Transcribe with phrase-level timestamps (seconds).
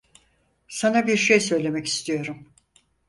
[0.67, 2.53] Sana bir şey söylemek istiyorum.